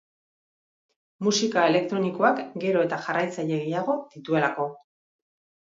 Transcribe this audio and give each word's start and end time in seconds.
Musika 1.27 1.65
elektronikoak 1.73 2.41
gero 2.65 2.83
eta 2.89 3.01
jarraitzaile 3.09 3.55
gehiago 3.65 4.01
dituelako. 4.17 4.71